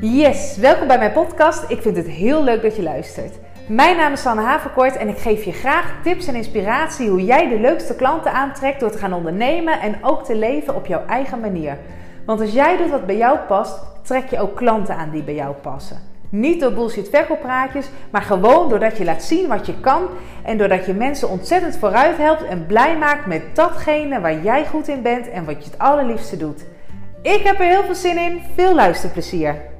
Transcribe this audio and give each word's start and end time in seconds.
Yes, 0.00 0.56
welkom 0.56 0.86
bij 0.86 0.98
mijn 0.98 1.12
podcast. 1.12 1.70
Ik 1.70 1.82
vind 1.82 1.96
het 1.96 2.06
heel 2.06 2.44
leuk 2.44 2.62
dat 2.62 2.76
je 2.76 2.82
luistert. 2.82 3.34
Mijn 3.68 3.96
naam 3.96 4.12
is 4.12 4.20
Sanne 4.20 4.42
Haverkort 4.42 4.96
en 4.96 5.08
ik 5.08 5.18
geef 5.18 5.44
je 5.44 5.52
graag 5.52 5.94
tips 6.02 6.26
en 6.26 6.34
inspiratie 6.34 7.08
hoe 7.08 7.24
jij 7.24 7.48
de 7.48 7.60
leukste 7.60 7.96
klanten 7.96 8.32
aantrekt 8.32 8.80
door 8.80 8.90
te 8.90 8.98
gaan 8.98 9.12
ondernemen 9.12 9.80
en 9.80 10.04
ook 10.04 10.24
te 10.24 10.36
leven 10.36 10.74
op 10.74 10.86
jouw 10.86 11.06
eigen 11.06 11.40
manier. 11.40 11.78
Want 12.26 12.40
als 12.40 12.52
jij 12.52 12.76
doet 12.76 12.90
wat 12.90 13.06
bij 13.06 13.16
jou 13.16 13.38
past, 13.38 13.78
trek 14.02 14.30
je 14.30 14.40
ook 14.40 14.56
klanten 14.56 14.96
aan 14.96 15.10
die 15.10 15.22
bij 15.22 15.34
jou 15.34 15.54
passen. 15.54 15.98
Niet 16.28 16.60
door 16.60 16.72
bullshit 16.72 17.08
verkooppraatjes, 17.08 17.90
maar 18.10 18.22
gewoon 18.22 18.68
doordat 18.68 18.96
je 18.96 19.04
laat 19.04 19.22
zien 19.22 19.48
wat 19.48 19.66
je 19.66 19.80
kan 19.80 20.02
en 20.44 20.58
doordat 20.58 20.86
je 20.86 20.94
mensen 20.94 21.28
ontzettend 21.28 21.76
vooruit 21.76 22.16
helpt 22.16 22.44
en 22.44 22.66
blij 22.66 22.98
maakt 22.98 23.26
met 23.26 23.42
datgene 23.54 24.20
waar 24.20 24.42
jij 24.42 24.66
goed 24.66 24.88
in 24.88 25.02
bent 25.02 25.30
en 25.30 25.44
wat 25.44 25.64
je 25.64 25.70
het 25.70 25.78
allerliefste 25.78 26.36
doet. 26.36 26.64
Ik 27.22 27.42
heb 27.42 27.58
er 27.58 27.66
heel 27.66 27.84
veel 27.84 27.94
zin 27.94 28.18
in. 28.18 28.40
Veel 28.54 28.74
luisterplezier. 28.74 29.74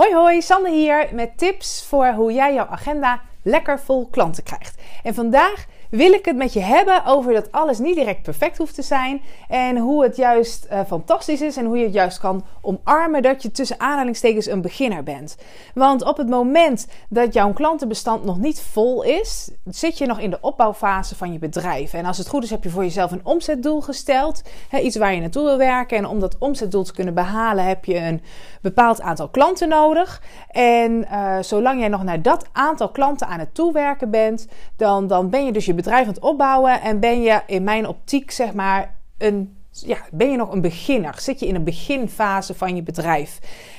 Hoi 0.00 0.14
hoi, 0.14 0.42
Sanne 0.42 0.70
hier 0.70 1.08
met 1.12 1.38
tips 1.38 1.84
voor 1.88 2.06
hoe 2.06 2.32
jij 2.32 2.54
jouw 2.54 2.66
agenda 2.66 3.20
lekker 3.42 3.80
vol 3.80 4.08
klanten 4.10 4.42
krijgt. 4.42 4.82
En 5.02 5.14
vandaag 5.14 5.66
wil 5.90 6.12
ik 6.12 6.24
het 6.24 6.36
met 6.36 6.52
je 6.52 6.60
hebben 6.60 7.04
over 7.04 7.32
dat 7.32 7.52
alles 7.52 7.78
niet 7.78 7.96
direct 7.96 8.22
perfect 8.22 8.58
hoeft 8.58 8.74
te 8.74 8.82
zijn. 8.82 9.22
En 9.48 9.76
hoe 9.76 10.02
het 10.02 10.16
juist 10.16 10.66
uh, 10.72 10.80
fantastisch 10.86 11.40
is 11.40 11.56
en 11.56 11.64
hoe 11.64 11.78
je 11.78 11.84
het 11.84 11.92
juist 11.92 12.18
kan 12.18 12.44
omarmen 12.60 13.22
dat 13.22 13.42
je 13.42 13.50
tussen 13.50 13.80
aanhalingstekens 13.80 14.46
een 14.46 14.60
beginner 14.60 15.02
bent. 15.02 15.36
Want 15.74 16.04
op 16.04 16.16
het 16.16 16.28
moment 16.28 16.86
dat 17.08 17.32
jouw 17.32 17.52
klantenbestand 17.52 18.24
nog 18.24 18.38
niet 18.38 18.60
vol 18.60 19.02
is, 19.02 19.50
zit 19.64 19.98
je 19.98 20.06
nog 20.06 20.18
in 20.18 20.30
de 20.30 20.38
opbouwfase 20.40 21.16
van 21.16 21.32
je 21.32 21.38
bedrijf. 21.38 21.92
En 21.92 22.04
als 22.04 22.18
het 22.18 22.28
goed 22.28 22.44
is, 22.44 22.50
heb 22.50 22.64
je 22.64 22.70
voor 22.70 22.82
jezelf 22.82 23.10
een 23.10 23.24
omzetdoel 23.24 23.80
gesteld. 23.80 24.42
Hè, 24.68 24.78
iets 24.78 24.96
waar 24.96 25.14
je 25.14 25.20
naartoe 25.20 25.44
wil 25.44 25.56
werken. 25.56 25.96
En 25.96 26.06
om 26.06 26.20
dat 26.20 26.38
omzetdoel 26.38 26.84
te 26.84 26.92
kunnen 26.92 27.14
behalen, 27.14 27.64
heb 27.64 27.84
je 27.84 27.96
een 27.96 28.22
bepaald 28.62 29.00
aantal 29.00 29.28
klanten 29.28 29.68
nodig. 29.68 30.22
En 30.48 30.92
uh, 30.92 31.36
zolang 31.40 31.78
jij 31.78 31.88
nog 31.88 32.02
naar 32.02 32.22
dat 32.22 32.48
aantal 32.52 32.90
klanten 32.90 33.26
aan 33.26 33.38
het 33.38 33.54
toewerken 33.54 34.10
bent, 34.10 34.46
dan, 34.76 35.06
dan 35.06 35.30
ben 35.30 35.44
je 35.44 35.52
dus 35.52 35.64
je 35.64 35.74
bedrijf 35.82 36.06
aan 36.06 36.12
het 36.12 36.22
opbouwen 36.22 36.80
en 36.80 37.00
ben 37.00 37.22
je 37.22 37.42
in 37.46 37.64
mijn 37.64 37.86
optiek 37.86 38.30
zeg 38.30 38.52
maar 38.52 38.96
een 39.18 39.58
ja, 39.70 39.98
ben 40.12 40.30
je 40.30 40.36
nog 40.36 40.52
een 40.52 40.60
beginner? 40.60 41.14
Zit 41.18 41.40
je 41.40 41.46
in 41.46 41.54
een 41.54 41.64
beginfase 41.64 42.54
van 42.54 42.76
je 42.76 42.82
bedrijf? 42.82 43.38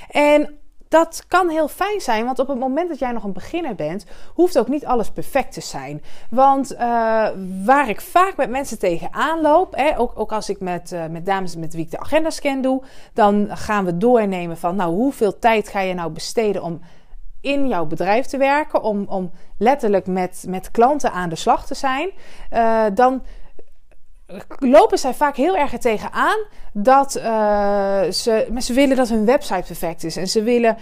En 0.09 0.55
dat 0.87 1.23
kan 1.27 1.49
heel 1.49 1.67
fijn 1.67 2.01
zijn, 2.01 2.25
want 2.25 2.39
op 2.39 2.47
het 2.47 2.59
moment 2.59 2.89
dat 2.89 2.99
jij 2.99 3.11
nog 3.11 3.23
een 3.23 3.33
beginner 3.33 3.75
bent, 3.75 4.05
hoeft 4.33 4.59
ook 4.59 4.67
niet 4.67 4.85
alles 4.85 5.11
perfect 5.11 5.53
te 5.53 5.61
zijn. 5.61 6.01
Want 6.29 6.73
uh, 6.73 6.79
waar 7.65 7.89
ik 7.89 8.01
vaak 8.01 8.37
met 8.37 8.49
mensen 8.49 8.79
tegenaan 8.79 9.41
loop, 9.41 9.75
hè, 9.75 9.99
ook, 9.99 10.11
ook 10.15 10.31
als 10.31 10.49
ik 10.49 10.59
met, 10.59 10.91
uh, 10.91 11.05
met 11.05 11.25
dames 11.25 11.55
met 11.55 11.73
wie 11.73 11.83
ik 11.83 11.91
de 11.91 11.99
agenda 11.99 12.29
scan 12.29 12.61
doe, 12.61 12.83
dan 13.13 13.47
gaan 13.49 13.85
we 13.85 13.97
doornemen 13.97 14.57
van, 14.57 14.75
nou, 14.75 14.93
hoeveel 14.93 15.39
tijd 15.39 15.67
ga 15.67 15.79
je 15.79 15.93
nou 15.93 16.11
besteden 16.11 16.63
om 16.63 16.81
in 17.41 17.67
jouw 17.67 17.85
bedrijf 17.85 18.25
te 18.25 18.37
werken, 18.37 18.81
om, 18.81 19.05
om 19.09 19.31
letterlijk 19.57 20.07
met, 20.07 20.45
met 20.47 20.71
klanten 20.71 21.11
aan 21.11 21.29
de 21.29 21.35
slag 21.35 21.65
te 21.65 21.75
zijn, 21.75 22.09
uh, 22.53 22.85
dan 22.93 23.23
lopen 24.59 24.97
zij 24.97 25.13
vaak 25.13 25.35
heel 25.35 25.57
erg 25.57 25.73
er 25.73 25.79
tegenaan 25.79 26.37
dat 26.73 27.17
uh, 27.17 28.01
ze, 28.11 28.47
ze 28.57 28.73
willen 28.73 28.95
dat 28.95 29.09
hun 29.09 29.25
website 29.25 29.63
perfect 29.67 30.03
is. 30.03 30.17
En 30.17 30.27
ze 30.27 30.43
willen 30.43 30.77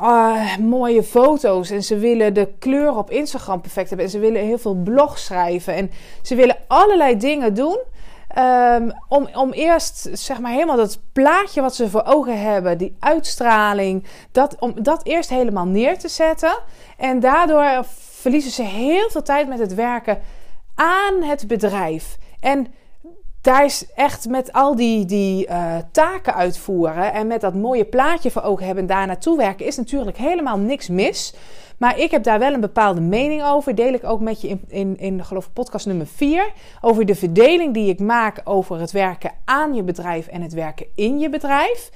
uh, 0.00 0.56
mooie 0.56 1.02
foto's. 1.02 1.70
En 1.70 1.82
ze 1.82 1.98
willen 1.98 2.34
de 2.34 2.48
kleur 2.58 2.96
op 2.96 3.10
Instagram 3.10 3.60
perfect 3.60 3.88
hebben. 3.88 4.06
En 4.06 4.12
ze 4.12 4.18
willen 4.18 4.42
heel 4.42 4.58
veel 4.58 4.74
blogs 4.74 5.24
schrijven. 5.24 5.74
En 5.74 5.90
ze 6.22 6.34
willen 6.34 6.56
allerlei 6.66 7.16
dingen 7.16 7.54
doen. 7.54 7.78
Um, 8.38 8.92
om, 9.08 9.28
om 9.34 9.52
eerst 9.52 10.08
zeg 10.12 10.40
maar 10.40 10.52
helemaal 10.52 10.76
dat 10.76 11.00
plaatje 11.12 11.60
wat 11.60 11.74
ze 11.74 11.90
voor 11.90 12.04
ogen 12.04 12.40
hebben, 12.40 12.78
die 12.78 12.96
uitstraling, 12.98 14.04
dat, 14.30 14.56
om 14.58 14.74
dat 14.82 15.04
eerst 15.04 15.30
helemaal 15.30 15.66
neer 15.66 15.98
te 15.98 16.08
zetten. 16.08 16.58
En 16.96 17.20
daardoor 17.20 17.84
verliezen 18.10 18.50
ze 18.50 18.62
heel 18.62 19.10
veel 19.10 19.22
tijd 19.22 19.48
met 19.48 19.58
het 19.58 19.74
werken 19.74 20.20
aan 20.74 21.22
het 21.22 21.46
bedrijf. 21.46 22.16
En 22.40 22.74
is 23.46 23.86
echt 23.94 24.28
met 24.28 24.52
al 24.52 24.76
die, 24.76 25.04
die 25.04 25.48
uh, 25.48 25.76
taken 25.92 26.34
uitvoeren 26.34 27.12
en 27.12 27.26
met 27.26 27.40
dat 27.40 27.54
mooie 27.54 27.84
plaatje 27.84 28.30
voor 28.30 28.42
ogen 28.42 28.66
hebben 28.66 28.84
en 28.84 28.94
daar 28.94 29.06
naartoe 29.06 29.36
werken, 29.36 29.66
is 29.66 29.76
natuurlijk 29.76 30.16
helemaal 30.16 30.58
niks 30.58 30.88
mis. 30.88 31.34
Maar 31.78 31.98
ik 31.98 32.10
heb 32.10 32.22
daar 32.22 32.38
wel 32.38 32.52
een 32.52 32.60
bepaalde 32.60 33.00
mening 33.00 33.44
over. 33.44 33.74
Deel 33.74 33.92
ik 33.92 34.04
ook 34.04 34.20
met 34.20 34.40
je 34.40 34.48
in, 34.48 34.64
in, 34.68 34.98
in 34.98 35.24
geloof 35.24 35.46
ik, 35.46 35.52
podcast 35.52 35.86
nummer 35.86 36.06
4. 36.06 36.52
Over 36.80 37.06
de 37.06 37.14
verdeling 37.14 37.74
die 37.74 37.88
ik 37.88 38.00
maak 38.00 38.40
over 38.44 38.80
het 38.80 38.90
werken 38.90 39.30
aan 39.44 39.74
je 39.74 39.82
bedrijf 39.82 40.26
en 40.26 40.42
het 40.42 40.52
werken 40.52 40.86
in 40.94 41.18
je 41.18 41.30
bedrijf. 41.30 41.90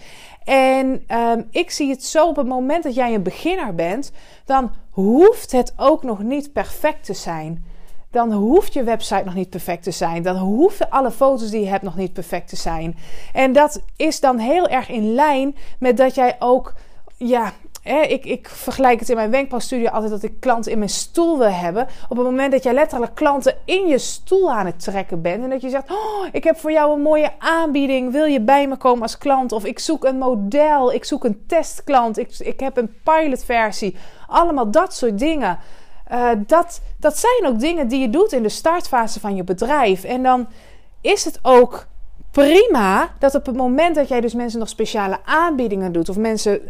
En 0.44 1.04
um, 1.08 1.46
ik 1.50 1.70
zie 1.70 1.90
het 1.90 2.04
zo 2.04 2.28
op 2.28 2.36
het 2.36 2.46
moment 2.46 2.82
dat 2.82 2.94
jij 2.94 3.14
een 3.14 3.22
beginner 3.22 3.74
bent, 3.74 4.12
dan 4.44 4.70
hoeft 4.90 5.52
het 5.52 5.72
ook 5.76 6.02
nog 6.02 6.22
niet 6.22 6.52
perfect 6.52 7.04
te 7.04 7.14
zijn 7.14 7.64
dan 8.10 8.32
hoeft 8.32 8.72
je 8.72 8.82
website 8.82 9.24
nog 9.24 9.34
niet 9.34 9.50
perfect 9.50 9.82
te 9.82 9.90
zijn. 9.90 10.22
Dan 10.22 10.36
hoeven 10.36 10.90
alle 10.90 11.10
foto's 11.10 11.50
die 11.50 11.60
je 11.60 11.68
hebt 11.68 11.82
nog 11.82 11.96
niet 11.96 12.12
perfect 12.12 12.48
te 12.48 12.56
zijn. 12.56 12.96
En 13.32 13.52
dat 13.52 13.82
is 13.96 14.20
dan 14.20 14.38
heel 14.38 14.68
erg 14.68 14.88
in 14.88 15.14
lijn 15.14 15.56
met 15.78 15.96
dat 15.96 16.14
jij 16.14 16.36
ook, 16.38 16.74
ja, 17.16 17.52
Hè, 17.86 18.00
ik, 18.00 18.24
ik, 18.24 18.48
vergelijk 18.48 19.00
het 19.00 19.08
in 19.08 19.16
mijn 19.16 19.30
wenkbrauwstudio 19.30 19.88
altijd 19.88 20.10
dat 20.10 20.22
ik 20.22 20.40
klanten 20.40 20.72
in 20.72 20.78
mijn 20.78 20.90
stoel 20.90 21.38
wil 21.38 21.50
hebben. 21.50 21.86
Op 22.08 22.16
het 22.16 22.26
moment 22.26 22.52
dat 22.52 22.62
jij 22.62 22.74
letterlijk 22.74 23.14
klanten 23.14 23.56
in 23.64 23.86
je 23.86 23.98
stoel 23.98 24.52
aan 24.52 24.66
het 24.66 24.82
trekken 24.82 25.22
bent. 25.22 25.42
En 25.42 25.50
dat 25.50 25.60
je 25.60 25.68
zegt: 25.68 25.90
oh, 25.90 26.26
Ik 26.32 26.44
heb 26.44 26.58
voor 26.58 26.72
jou 26.72 26.92
een 26.92 27.02
mooie 27.02 27.32
aanbieding. 27.38 28.12
Wil 28.12 28.24
je 28.24 28.40
bij 28.40 28.68
me 28.68 28.76
komen 28.76 29.02
als 29.02 29.18
klant? 29.18 29.52
Of 29.52 29.64
ik 29.64 29.78
zoek 29.78 30.04
een 30.04 30.18
model. 30.18 30.92
Ik 30.92 31.04
zoek 31.04 31.24
een 31.24 31.44
testklant. 31.46 32.18
Ik, 32.18 32.38
ik 32.38 32.60
heb 32.60 32.76
een 32.76 32.94
pilotversie. 33.04 33.96
Allemaal 34.26 34.70
dat 34.70 34.94
soort 34.94 35.18
dingen. 35.18 35.58
Uh, 36.12 36.30
dat, 36.46 36.80
dat 36.96 37.18
zijn 37.18 37.46
ook 37.52 37.60
dingen 37.60 37.88
die 37.88 38.00
je 38.00 38.10
doet 38.10 38.32
in 38.32 38.42
de 38.42 38.48
startfase 38.48 39.20
van 39.20 39.36
je 39.36 39.44
bedrijf. 39.44 40.04
En 40.04 40.22
dan 40.22 40.46
is 41.00 41.24
het 41.24 41.38
ook 41.42 41.86
prima 42.30 43.08
dat 43.18 43.34
op 43.34 43.46
het 43.46 43.56
moment 43.56 43.94
dat 43.94 44.08
jij 44.08 44.20
dus 44.20 44.34
mensen 44.34 44.58
nog 44.58 44.68
speciale 44.68 45.18
aanbiedingen 45.24 45.92
doet 45.92 46.08
of 46.08 46.16
mensen 46.16 46.60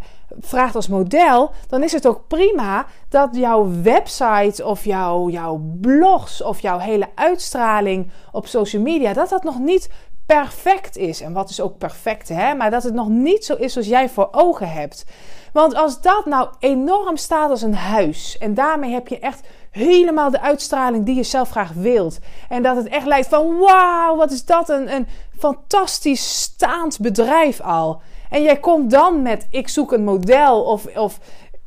vraagt 0.41 0.75
als 0.75 0.89
model, 0.89 1.51
dan 1.69 1.83
is 1.83 1.93
het 1.93 2.07
ook 2.07 2.21
prima 2.29 2.87
dat 3.09 3.29
jouw 3.33 3.69
website 3.83 4.65
of 4.65 4.85
jouw, 4.85 5.29
jouw 5.29 5.61
blogs 5.81 6.43
of 6.43 6.61
jouw 6.61 6.79
hele 6.79 7.09
uitstraling 7.15 8.11
op 8.33 8.47
social 8.47 8.83
media, 8.83 9.13
dat 9.13 9.29
dat 9.29 9.43
nog 9.43 9.59
niet 9.59 9.91
perfect 10.27 10.97
is. 10.97 11.21
En 11.21 11.33
wat 11.33 11.51
is 11.51 11.61
ook 11.61 11.79
perfect, 11.79 12.29
hè? 12.29 12.55
Maar 12.55 12.71
dat 12.71 12.83
het 12.83 12.95
nog 12.95 13.09
niet 13.09 13.45
zo 13.45 13.55
is 13.55 13.73
zoals 13.73 13.89
jij 13.89 14.09
voor 14.09 14.29
ogen 14.31 14.71
hebt. 14.71 15.05
Want 15.53 15.75
als 15.75 16.01
dat 16.01 16.27
nou 16.27 16.49
enorm 16.59 17.17
staat 17.17 17.51
als 17.51 17.63
een 17.63 17.75
huis 17.75 18.39
en 18.39 18.55
daarmee 18.55 18.93
heb 18.93 19.09
je 19.09 19.19
echt 19.19 19.47
helemaal 19.71 20.31
de 20.31 20.41
uitstraling 20.41 21.05
die 21.05 21.15
je 21.15 21.23
zelf 21.23 21.51
graag 21.51 21.73
wilt. 21.73 22.19
En 22.49 22.63
dat 22.63 22.77
het 22.77 22.89
echt 22.89 23.07
lijkt 23.07 23.29
van 23.29 23.59
wauw, 23.59 24.17
wat 24.17 24.31
is 24.31 24.45
dat 24.45 24.69
een, 24.69 24.95
een 24.95 25.07
fantastisch 25.39 26.41
staand 26.43 26.99
bedrijf 27.01 27.61
al. 27.61 28.01
En 28.31 28.43
jij 28.43 28.57
komt 28.57 28.91
dan 28.91 29.23
met 29.23 29.47
ik 29.51 29.69
zoek 29.69 29.93
een 29.93 30.05
model 30.05 30.63
of, 30.63 30.97
of 30.97 31.19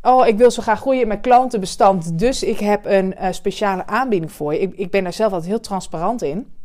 oh 0.02 0.28
ik 0.28 0.38
wil 0.38 0.52
zo 0.52 0.62
graag 0.62 0.80
groeien 0.80 1.02
in 1.02 1.08
mijn 1.08 1.22
klantenbestand. 1.22 2.19
Dus 2.19 2.44
ik 2.44 2.59
heb 2.59 2.86
een 2.86 3.16
uh, 3.22 3.28
speciale 3.31 3.86
aanbieding 3.86 4.31
voor 4.31 4.53
je. 4.53 4.59
Ik, 4.59 4.74
ik 4.75 4.92
ben 4.92 5.03
daar 5.03 5.14
zelf 5.14 5.31
altijd 5.31 5.50
heel 5.50 5.59
transparant 5.59 6.22
in 6.22 6.59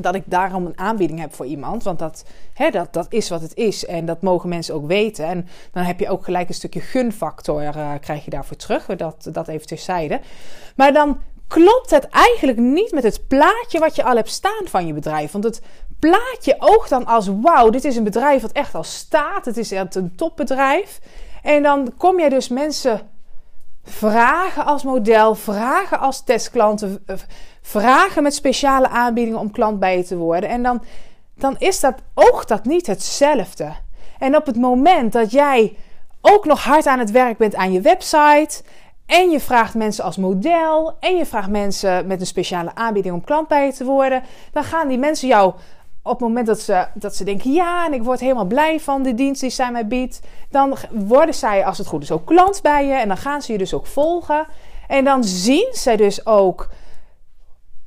dat 0.00 0.14
ik 0.14 0.22
daarom 0.26 0.66
een 0.66 0.78
aanbieding 0.78 1.20
heb 1.20 1.34
voor 1.34 1.46
iemand. 1.46 1.82
Want 1.82 1.98
dat, 1.98 2.24
hè, 2.52 2.70
dat, 2.70 2.92
dat 2.92 3.06
is 3.08 3.28
wat 3.28 3.40
het 3.40 3.54
is. 3.54 3.86
En 3.86 4.04
dat 4.04 4.22
mogen 4.22 4.48
mensen 4.48 4.74
ook 4.74 4.86
weten. 4.86 5.26
En 5.26 5.48
dan 5.72 5.82
heb 5.82 6.00
je 6.00 6.08
ook 6.08 6.24
gelijk 6.24 6.48
een 6.48 6.54
stukje 6.54 6.80
gunfactor 6.80 7.62
uh, 7.62 7.92
krijg 8.00 8.24
je 8.24 8.30
daarvoor 8.30 8.56
terug. 8.56 8.86
Dat, 8.86 9.28
dat 9.32 9.48
even 9.48 9.66
terzijde. 9.66 10.20
Maar 10.76 10.92
dan 10.92 11.20
klopt 11.48 11.90
het 11.90 12.08
eigenlijk 12.08 12.58
niet 12.58 12.92
met 12.92 13.02
het 13.02 13.28
plaatje 13.28 13.78
wat 13.78 13.96
je 13.96 14.04
al 14.04 14.16
hebt 14.16 14.30
staan 14.30 14.64
van 14.64 14.86
je 14.86 14.92
bedrijf. 14.92 15.32
Want 15.32 15.44
het 15.44 15.62
plaatje 15.98 16.56
oogt 16.58 16.90
dan 16.90 17.06
als 17.06 17.30
wauw, 17.40 17.70
dit 17.70 17.84
is 17.84 17.96
een 17.96 18.04
bedrijf 18.04 18.42
wat 18.42 18.52
echt 18.52 18.74
al 18.74 18.84
staat. 18.84 19.44
Het 19.44 19.56
is 19.56 19.70
een 19.70 20.12
topbedrijf. 20.16 21.00
En 21.42 21.62
dan 21.62 21.92
kom 21.96 22.18
jij 22.18 22.28
dus 22.28 22.48
mensen 22.48 23.00
vragen 23.84 24.64
als 24.64 24.82
model, 24.82 25.34
vragen 25.34 26.00
als 26.00 26.24
testklanten, 26.24 27.04
vragen 27.62 28.22
met 28.22 28.34
speciale 28.34 28.88
aanbiedingen 28.88 29.40
om 29.40 29.50
klant 29.50 29.78
bij 29.78 29.96
je 29.96 30.04
te 30.04 30.16
worden. 30.16 30.48
En 30.48 30.62
dan, 30.62 30.82
dan 31.34 31.56
is 31.58 31.80
dat, 31.80 31.94
oogt 32.14 32.48
dat 32.48 32.64
niet 32.64 32.86
hetzelfde. 32.86 33.72
En 34.18 34.36
op 34.36 34.46
het 34.46 34.56
moment 34.56 35.12
dat 35.12 35.30
jij 35.30 35.76
ook 36.20 36.44
nog 36.44 36.64
hard 36.64 36.86
aan 36.86 36.98
het 36.98 37.10
werk 37.10 37.36
bent 37.36 37.54
aan 37.54 37.72
je 37.72 37.80
website. 37.80 38.62
En 39.06 39.30
je 39.30 39.40
vraagt 39.40 39.74
mensen 39.74 40.04
als 40.04 40.16
model. 40.16 40.96
En 41.00 41.16
je 41.16 41.26
vraagt 41.26 41.50
mensen 41.50 42.06
met 42.06 42.20
een 42.20 42.26
speciale 42.26 42.74
aanbieding 42.74 43.14
om 43.14 43.24
klant 43.24 43.48
bij 43.48 43.66
je 43.66 43.72
te 43.72 43.84
worden. 43.84 44.22
Dan 44.52 44.64
gaan 44.64 44.88
die 44.88 44.98
mensen 44.98 45.28
jou 45.28 45.54
op 46.02 46.12
het 46.12 46.20
moment 46.20 46.46
dat 46.46 46.60
ze, 46.60 46.86
dat 46.94 47.16
ze 47.16 47.24
denken: 47.24 47.52
ja, 47.52 47.86
en 47.86 47.92
ik 47.92 48.02
word 48.02 48.20
helemaal 48.20 48.44
blij 48.44 48.80
van 48.80 49.02
de 49.02 49.14
dienst 49.14 49.40
die 49.40 49.50
zij 49.50 49.70
mij 49.70 49.86
biedt. 49.86 50.20
Dan 50.50 50.76
worden 50.90 51.34
zij, 51.34 51.64
als 51.64 51.78
het 51.78 51.86
goed 51.86 52.02
is, 52.02 52.10
ook 52.10 52.26
klant 52.26 52.62
bij 52.62 52.86
je. 52.86 52.94
En 52.94 53.08
dan 53.08 53.16
gaan 53.16 53.42
ze 53.42 53.52
je 53.52 53.58
dus 53.58 53.74
ook 53.74 53.86
volgen. 53.86 54.46
En 54.88 55.04
dan 55.04 55.24
zien 55.24 55.68
zij 55.72 55.96
dus 55.96 56.26
ook 56.26 56.68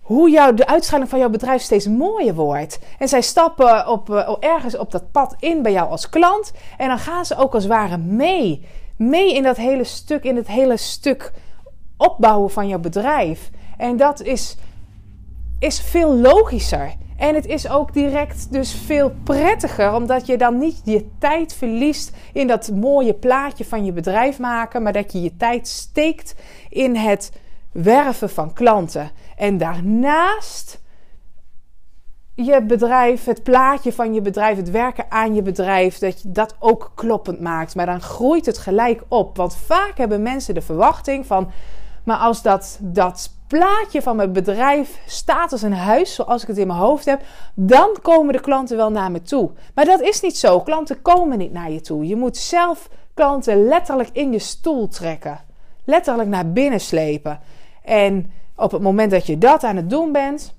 hoe 0.06 0.30
jouw, 0.30 0.54
de 0.54 0.68
uitstraling 0.68 1.10
van 1.10 1.20
jouw 1.20 1.30
bedrijf 1.30 1.62
steeds 1.62 1.88
mooier 1.88 2.34
wordt. 2.34 2.80
En 3.00 3.08
zij 3.08 3.22
stappen 3.22 3.88
op, 3.88 4.10
uh, 4.10 4.36
ergens 4.40 4.78
op 4.78 4.92
dat 4.92 5.12
pad 5.12 5.36
in 5.40 5.62
bij 5.62 5.72
jou 5.72 5.90
als 5.90 6.10
klant. 6.10 6.52
En 6.78 6.88
dan 6.88 7.00
gaan 7.00 7.26
ze 7.26 7.38
ook 7.38 7.54
als 7.54 7.66
ware 7.66 7.98
mee. 7.98 8.68
Mee 8.98 9.34
in 9.34 9.44
dat 9.44 9.58
hele 9.58 9.84
stuk, 9.84 10.24
in 10.24 10.36
het 10.36 10.48
hele 10.48 10.78
stuk 10.78 11.32
opbouwen 11.98 12.52
van 12.52 12.68
jouw 12.68 12.80
bedrijf. 12.80 13.50
En 13.78 13.98
dat 13.98 14.22
is, 14.22 14.58
is 15.60 15.82
veel 15.82 16.16
logischer. 16.16 16.96
En 17.18 17.36
het 17.36 17.46
is 17.46 17.70
ook 17.70 17.94
direct 17.94 18.52
dus 18.52 18.74
veel 18.74 19.12
prettiger, 19.24 19.94
omdat 19.94 20.26
je 20.26 20.38
dan 20.38 20.58
niet 20.58 20.82
je 20.84 21.10
tijd 21.20 21.54
verliest 21.54 22.16
in 22.34 22.48
dat 22.48 22.72
mooie 22.72 23.14
plaatje 23.14 23.66
van 23.66 23.86
je 23.86 23.92
bedrijf 23.92 24.40
maken, 24.40 24.84
maar 24.84 24.94
dat 24.94 25.12
je 25.12 25.22
je 25.22 25.38
tijd 25.38 25.68
steekt 25.68 26.36
in 26.70 26.96
het 26.96 27.32
werven 27.72 28.30
van 28.30 28.54
klanten. 28.54 29.12
En 29.36 29.58
daarnaast 29.58 30.84
je 32.36 32.64
bedrijf, 32.64 33.26
het 33.26 33.44
plaatje 33.44 33.94
van 33.94 34.14
je 34.14 34.22
bedrijf, 34.22 34.58
het 34.58 34.72
werken 34.72 35.06
aan 35.10 35.36
je 35.36 35.42
bedrijf, 35.42 35.98
dat 35.98 36.22
je 36.22 36.32
dat 36.32 36.56
ook 36.60 36.92
kloppend 36.96 37.40
maakt. 37.40 37.76
Maar 37.76 37.86
dan 37.86 38.02
groeit 38.02 38.46
het 38.46 38.58
gelijk 38.58 39.04
op. 39.08 39.38
Want 39.38 39.56
vaak 39.56 39.98
hebben 39.98 40.22
mensen 40.22 40.54
de 40.54 40.62
verwachting 40.62 41.26
van, 41.26 41.52
maar 42.04 42.18
als 42.18 42.42
dat, 42.42 42.80
dat 42.82 43.35
plaatje 43.58 44.02
van 44.02 44.16
mijn 44.16 44.34
bedrijf 44.34 45.00
staat 45.06 45.52
als 45.52 45.62
een 45.62 45.74
huis, 45.74 46.14
zoals 46.14 46.42
ik 46.42 46.48
het 46.48 46.58
in 46.58 46.68
mijn 46.68 46.80
hoofd 46.80 47.06
heb, 47.06 47.22
dan 47.54 47.96
komen 48.02 48.34
de 48.34 48.40
klanten 48.40 48.78
wel 48.78 48.92
naar 48.92 49.12
me 49.12 49.22
toe. 49.22 49.52
Maar 49.74 49.86
dat 49.86 50.02
is 50.02 50.22
niet 50.22 50.38
zo. 50.38 50.62
Klanten 50.62 51.02
komen 51.02 51.38
niet 51.38 51.52
naar 51.52 51.72
je 51.72 51.82
toe. 51.82 52.08
Je 52.08 52.16
moet 52.16 52.38
zelf 52.38 52.90
klanten 53.14 53.68
letterlijk 53.68 54.10
in 54.14 54.32
je 54.32 54.40
stoel 54.40 54.88
trekken. 54.88 55.40
Letterlijk 55.84 56.30
naar 56.30 56.52
binnen 56.52 56.80
slepen. 56.80 57.40
En 57.84 58.32
op 58.56 58.72
het 58.72 58.82
moment 58.82 59.12
dat 59.12 59.26
je 59.26 59.38
dat 59.38 59.64
aan 59.64 59.76
het 59.76 59.90
doen 59.90 60.12
bent, 60.12 60.56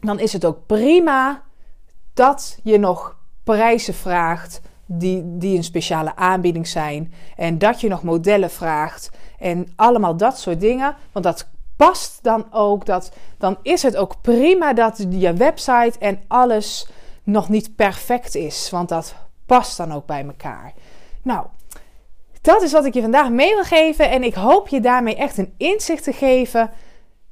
dan 0.00 0.18
is 0.18 0.32
het 0.32 0.44
ook 0.44 0.66
prima 0.66 1.42
dat 2.14 2.58
je 2.62 2.78
nog 2.78 3.16
prijzen 3.44 3.94
vraagt 3.94 4.60
die, 4.86 5.22
die 5.24 5.56
een 5.56 5.64
speciale 5.64 6.16
aanbieding 6.16 6.66
zijn. 6.66 7.12
En 7.36 7.58
dat 7.58 7.80
je 7.80 7.88
nog 7.88 8.02
modellen 8.02 8.50
vraagt. 8.50 9.10
En 9.38 9.72
allemaal 9.76 10.16
dat 10.16 10.38
soort 10.38 10.60
dingen. 10.60 10.96
Want 11.12 11.24
dat 11.24 11.48
past 11.76 12.18
dan 12.22 12.46
ook. 12.50 12.86
Dat, 12.86 13.12
dan 13.38 13.56
is 13.62 13.82
het 13.82 13.96
ook 13.96 14.20
prima 14.20 14.72
dat 14.72 15.06
je 15.08 15.32
website 15.32 15.98
en 15.98 16.22
alles 16.26 16.88
nog 17.22 17.48
niet 17.48 17.76
perfect 17.76 18.34
is. 18.34 18.70
Want 18.70 18.88
dat 18.88 19.14
past 19.46 19.76
dan 19.76 19.92
ook 19.92 20.06
bij 20.06 20.24
elkaar. 20.26 20.72
Nou, 21.22 21.46
dat 22.40 22.62
is 22.62 22.72
wat 22.72 22.84
ik 22.84 22.94
je 22.94 23.00
vandaag 23.00 23.30
mee 23.30 23.54
wil 23.54 23.64
geven. 23.64 24.10
En 24.10 24.22
ik 24.22 24.34
hoop 24.34 24.68
je 24.68 24.80
daarmee 24.80 25.16
echt 25.16 25.38
een 25.38 25.54
inzicht 25.56 26.02
te 26.02 26.12
geven. 26.12 26.70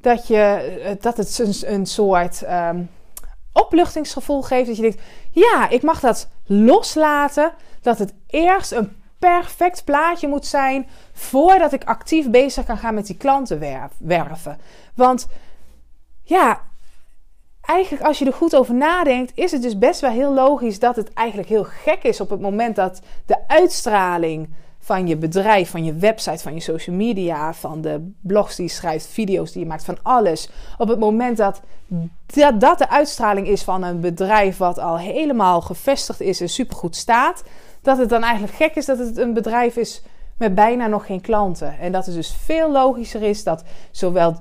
Dat, 0.01 0.27
je, 0.27 0.43
eh, 0.85 0.91
dat 1.01 1.17
het 1.17 1.63
een, 1.67 1.87
soort 1.87 2.43
um, 2.51 2.91
opluchtingsgevoel 3.53 4.43
geeft. 4.43 4.67
Dat 4.67 4.77
je 4.77 4.83
denkt: 4.83 5.01
ja, 5.31 5.69
ik 5.69 5.83
mag 5.83 6.01
dat 6.01 6.29
loslaten. 6.45 7.53
Dat 7.81 7.99
het 7.99 8.15
eerst 8.27 8.73
een 8.73 9.03
perfect 9.19 9.85
plaatje 9.85 10.29
moet 10.29 10.47
zijn 10.47 10.89
voordat 11.13 11.73
ik 11.73 11.85
actief 11.85 12.31
bezig 12.31 12.65
kan 12.65 12.79
gaan 12.79 12.95
met 12.95 13.07
die 13.07 13.17
klanten 13.17 13.59
werven. 13.99 14.59
Want 14.95 15.27
ja, 16.23 16.61
eigenlijk 17.61 18.05
als 18.05 18.19
je 18.19 18.27
er 18.27 18.33
goed 18.33 18.57
over 18.57 18.75
nadenkt, 18.75 19.33
is 19.35 19.53
het 19.53 19.63
dus 19.63 19.79
best 19.79 20.01
wel 20.01 20.11
heel 20.11 20.35
logisch 20.35 20.79
dat 20.79 20.97
het 20.97 21.13
eigenlijk 21.13 21.49
heel 21.49 21.65
gek 21.65 22.03
is 22.03 22.21
op 22.21 22.31
het 22.31 22.41
moment 22.41 22.77
dat 22.77 23.01
de 23.27 23.39
uitstraling 23.47 24.49
van 24.85 25.07
je 25.07 25.17
bedrijf, 25.17 25.71
van 25.71 25.85
je 25.85 25.95
website, 25.95 26.43
van 26.43 26.55
je 26.55 26.61
social 26.61 26.97
media, 26.97 27.55
van 27.55 27.81
de 27.81 28.13
blogs 28.21 28.57
die 28.57 28.65
je 28.65 28.71
schrijft, 28.71 29.07
video's 29.07 29.53
die 29.53 29.63
je 29.63 29.69
maakt, 29.69 29.85
van 29.85 29.99
alles. 30.03 30.49
Op 30.79 30.89
het 30.89 30.99
moment 30.99 31.37
dat 31.37 31.61
dat, 32.27 32.61
dat 32.61 32.79
de 32.79 32.89
uitstraling 32.89 33.47
is 33.47 33.63
van 33.63 33.83
een 33.83 34.01
bedrijf 34.01 34.57
wat 34.57 34.79
al 34.79 34.99
helemaal 34.99 35.61
gevestigd 35.61 36.21
is 36.21 36.41
en 36.41 36.49
supergoed 36.49 36.97
staat, 36.97 37.43
dat 37.85 37.99
het 37.99 38.09
dan 38.09 38.23
eigenlijk 38.23 38.55
gek 38.55 38.75
is 38.75 38.87
dat 38.87 38.99
het 38.99 39.17
een 39.17 39.35
bedrijf 39.35 39.77
is 39.77 40.03
met 40.37 40.55
bijna 40.55 40.87
nog 40.87 41.07
geen 41.07 41.21
klanten. 41.21 41.79
En 41.79 41.93
dat 41.93 42.07
het 42.07 42.15
dus 42.15 42.37
veel 42.45 42.73
logischer 42.73 43.23
is 43.23 43.45
dat 43.45 43.65
zowel 43.91 44.37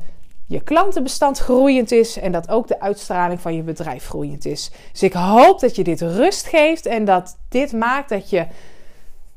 je 0.46 0.62
klantenbestand 0.62 1.40
groeiend 1.40 1.92
is 1.92 2.20
en 2.20 2.32
dat 2.32 2.50
ook 2.50 2.68
de 2.68 2.80
uitstraling 2.80 3.42
van 3.42 3.56
je 3.56 3.62
bedrijf 3.62 4.08
groeiend 4.08 4.46
is. 4.46 4.72
Dus 4.92 5.04
ik 5.04 5.14
hoop 5.14 5.60
dat 5.60 5.76
je 5.76 5.84
dit 5.84 6.02
rust 6.02 6.46
geeft 6.46 6.86
en 6.86 7.06
dat 7.06 7.38
dit 7.50 7.74
maakt 7.74 8.10
dat 8.10 8.30
je 8.30 8.46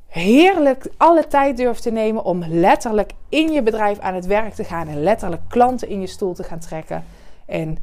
heerlijk 0.07 0.91
alle 0.97 1.27
tijd 1.27 1.57
durft 1.57 1.83
te 1.83 1.91
nemen 1.91 2.25
om 2.25 2.45
letterlijk 2.49 3.13
in 3.29 3.53
je 3.53 3.63
bedrijf 3.63 3.99
aan 3.99 4.15
het 4.15 4.27
werk 4.27 4.55
te 4.55 4.65
gaan 4.65 4.89
en 4.89 5.03
letterlijk 5.03 5.43
klanten 5.49 5.89
in 5.89 6.01
je 6.01 6.07
stoel 6.07 6.35
te 6.35 6.43
gaan 6.43 6.59
trekken. 6.59 7.05
En 7.47 7.79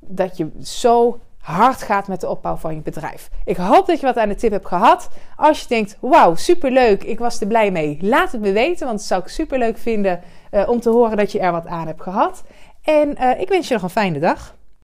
dat 0.00 0.36
je 0.36 0.48
zo 0.62 1.18
hard 1.42 1.82
gaat 1.82 2.08
met 2.08 2.20
de 2.20 2.28
opbouw 2.28 2.56
van 2.56 2.74
je 2.74 2.80
bedrijf. 2.80 3.30
Ik 3.44 3.56
hoop 3.56 3.86
dat 3.86 4.00
je 4.00 4.06
wat 4.06 4.16
aan 4.16 4.28
de 4.28 4.34
tip 4.34 4.50
hebt 4.50 4.66
gehad. 4.66 5.08
Als 5.36 5.60
je 5.60 5.68
denkt, 5.68 5.96
wauw, 6.00 6.34
superleuk, 6.34 7.02
ik 7.02 7.18
was 7.18 7.40
er 7.40 7.46
blij 7.46 7.70
mee. 7.70 7.98
Laat 8.00 8.32
het 8.32 8.40
me 8.40 8.52
weten, 8.52 8.86
want 8.86 8.98
het 8.98 9.08
zou 9.08 9.22
ik 9.22 9.28
superleuk 9.28 9.78
vinden 9.78 10.20
uh, 10.50 10.68
om 10.68 10.80
te 10.80 10.90
horen 10.90 11.16
dat 11.16 11.32
je 11.32 11.40
er 11.40 11.52
wat 11.52 11.66
aan 11.66 11.86
hebt 11.86 12.02
gehad. 12.02 12.42
En 12.82 13.16
uh, 13.20 13.40
ik 13.40 13.48
wens 13.48 13.68
je 13.68 13.74
nog 13.74 13.82
een 13.82 13.90
fijne 13.90 14.18
dag. 14.18 14.54